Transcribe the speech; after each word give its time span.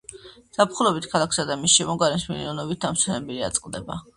ზაფხულობით 0.57 1.07
ქალაქს 1.11 1.39
და 1.51 1.57
მის 1.65 1.75
შემოგარენს 1.81 2.27
მილიონობით 2.33 2.83
დამსვენებელი 2.87 3.47
აწყდება. 3.51 4.05